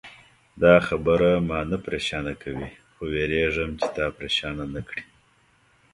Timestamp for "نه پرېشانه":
1.71-2.33